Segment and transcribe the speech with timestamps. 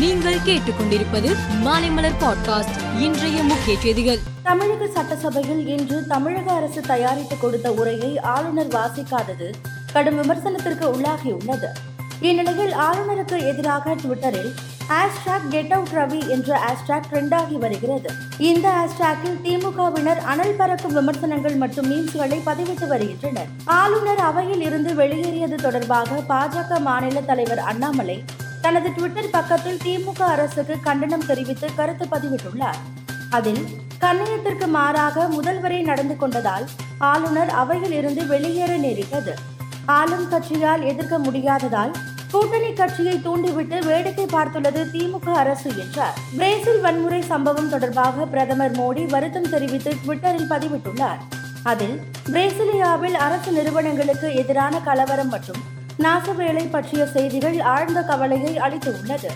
[0.00, 4.18] நீங்கள் கேட்டுக்கொண்டிருப்பது மாலைமலர் பாட்காஸ்ட் இன்றைய முக்கிய செய்திகள்.
[4.42, 9.52] தமிழக சட்டசபையில் இன்று தமிழக அரசு தயாரித்து கொடுத்த உரையை ஆளுநர் வாசிக்காதது
[9.92, 11.66] கடும் விமர்சனத்திற்கு உள்ளாகியுள்ளது.
[12.20, 14.52] இந்நிலையில் ஆளுநருக்கு எதிராக ட்விட்டரில்
[14.88, 18.10] ஹேஷ்டாக் கெட் அவுட் ரவி என்ற ஹேஷ்டாக் ட்ரெண்டாகி வருகிறது.
[18.38, 23.46] இந்த ஹேஷ்டாக்கில் திமுகவினர் அனல் பறக்கும் விமர்சனங்கள் மற்றும் மீம்ஸ்களை பதிவிட்டு வருகின்றனர்.
[23.64, 28.24] ஆளுநர் அவையில் இருந்து வெளியேறியது தொடர்பாக பாஜக மாநில தலைவர் அண்ணாமலை
[28.60, 32.80] தனது ட்விட்டர் பக்கத்தில் திமுக அரசுக்கு கண்டனம் தெரிவித்து கருத்து பதிவிட்டுள்ளார்.
[33.30, 33.64] அதில்
[34.00, 36.66] கண்ணியத்திற்கு மாறாக முதல்வரே நடந்து கொண்டதால்
[36.98, 39.34] ஆளுநர் அவையில் இருந்து வெளியேற நேரிட்டது.
[39.86, 41.92] ஆளும் கட்சியால் எதிர்க்க முடியாததால்
[42.30, 46.16] கூட்டணி கட்சியை தூண்டிவிட்டு வேடிக்கை பார்த்துள்ளது திமுக அரசு என்றார்.
[46.36, 51.20] பிரேசில் வன்முறை சம்பவம் தொடர்பாக பிரதமர் மோடி வருத்தம் தெரிவித்து ட்விட்டரில் பதிவிட்டுள்ளார்.
[51.62, 55.62] அதில் பிரேசிலியாவில் அரசு நிறுவனங்களுக்கு எதிரான கலவரம் மற்றும்
[56.00, 59.30] நாசவேலை பற்றிய செய்திகள் ஆழ்ந்த கவலையை அளித்துள்ளது.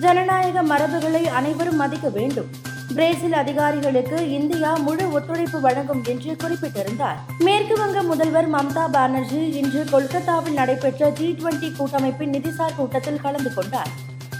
[0.00, 2.46] ஜனநாயக மரபுகளை அனைவரும் மதிக்க வேண்டும்.
[2.94, 7.18] பிரேசில் அதிகாரிகளுக்கு இந்தியா முழு ஒத்துழைப்பு வழங்கும் என்று குறிப்பிட்டிருந்தார்.
[7.38, 13.90] மேற்கு வங்க முதல்வர் மம்தா பானர்ஜி இன்று கொல்கத்தாவில் நடைபெற்ற ஜி டுவெண்டி கூட்டமைப்பின் நிதிசார் கூட்டத்தில் கலந்து கொண்டார்.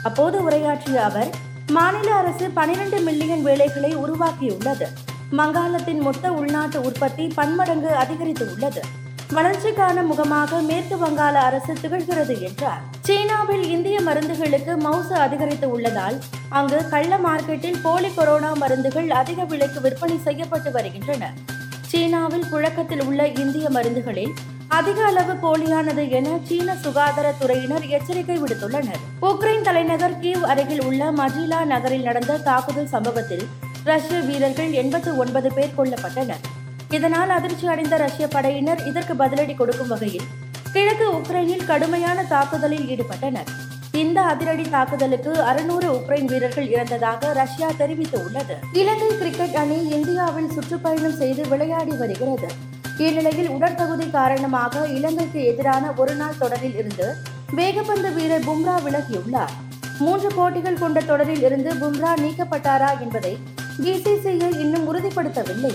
[0.03, 1.31] அப்போது உரையாற்றிய அவர்
[1.71, 4.89] மாநில அரசு பனிரெண்டு மில்லியன் வேலைகளை உருவாக்கியுள்ளது.
[5.37, 8.83] வங்காளத்தின் மொத்த உள்நாட்டு உற்பத்தி பன்மடங்கு அதிகரித்து உள்ளது
[9.37, 12.81] வளர்ச்சிக்கான முகமாக மேற்கு வங்காள அரசு திகழ்கிறது என்றார்.
[13.01, 16.17] சீனாவில் இந்திய மருந்துகளுக்கு மவுசு அதிகரித்து உள்ளதால்
[16.49, 21.33] அங்கு கள்ள மார்க்கெட்டில் போலி கொரோனா மருந்துகள் அதிக விலைக்கு விற்பனை செய்யப்பட்டு வருகின்றன.
[21.91, 24.35] சீனாவில் புழக்கத்தில் உள்ள இந்திய மருந்துகளில்
[24.69, 29.03] அதிக அளவு போலியானது என சீன சுகாதாரத்துறையினர் எச்சரிக்கை விடுத்துள்ளனர்.
[29.23, 33.47] உக்ரைன் தலைநகர் கீவ் அருகில் உள்ள மஜிலா நகரில் நடந்த தாக்குதல் சம்பவத்தில்
[33.85, 36.45] ரஷ்ய வீரர்கள் எண்பத்து ஒன்பது பேர் கொல்லப்பட்டனர்.
[36.97, 40.29] இதனால் அதிர்ச்சி அடைந்த ரஷ்ய படையினர் இதற்கு பதிலடி கொடுக்கும் வகையில்
[40.75, 43.51] கிழக்கு உக்ரைனில் கடுமையான தாக்குதலில் ஈடுபட்டனர்.
[44.01, 48.57] இந்த அதிரடி தாக்குதலுக்கு அறுநூறு உக்ரைன் வீரர்கள் இறந்ததாக ரஷ்யா தெரிவித்துள்ளது.
[48.81, 52.51] இலங்கை கிரிக்கெட் அணி இந்தியாவில் சுற்றுப்பயணம் செய்து விளையாடி வருகிறது.
[53.07, 57.09] இந்நிலையில் உடற்தகுதி காரணமாக இலங்கைக்கு எதிரான ஒருநாள் தொடரில் இருந்து
[57.59, 59.55] வேகப்பந்து வீரர் பும்ரா விலகியுள்ளார்.
[60.05, 63.35] மூன்று போட்டிகள் கொண்ட தொடரில் இருந்து பும்ரா நீக்கப்பட்டாரா என்பதை
[63.85, 65.75] பிசிசிஐ இன்னும் உறுதிப்படுத்தவில்லை.